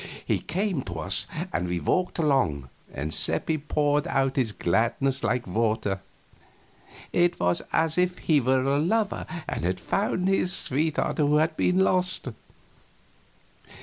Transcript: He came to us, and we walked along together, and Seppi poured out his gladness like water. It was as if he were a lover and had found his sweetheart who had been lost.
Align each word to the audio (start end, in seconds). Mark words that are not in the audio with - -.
He 0.25 0.39
came 0.39 0.81
to 0.85 0.95
us, 0.97 1.27
and 1.53 1.67
we 1.67 1.79
walked 1.79 2.17
along 2.17 2.69
together, 2.87 3.01
and 3.01 3.13
Seppi 3.13 3.59
poured 3.59 4.07
out 4.07 4.35
his 4.35 4.51
gladness 4.51 5.23
like 5.23 5.45
water. 5.45 5.99
It 7.13 7.39
was 7.39 7.61
as 7.71 7.99
if 7.99 8.17
he 8.17 8.41
were 8.41 8.63
a 8.63 8.79
lover 8.79 9.27
and 9.47 9.63
had 9.63 9.79
found 9.79 10.27
his 10.27 10.53
sweetheart 10.53 11.19
who 11.19 11.35
had 11.35 11.55
been 11.55 11.77
lost. 11.83 12.29